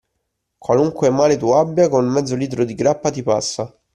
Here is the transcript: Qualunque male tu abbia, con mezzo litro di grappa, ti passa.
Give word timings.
Qualunque 0.57 1.11
male 1.11 1.37
tu 1.37 1.51
abbia, 1.51 1.87
con 1.87 2.07
mezzo 2.07 2.33
litro 2.33 2.65
di 2.65 2.73
grappa, 2.73 3.11
ti 3.11 3.21
passa. 3.21 3.71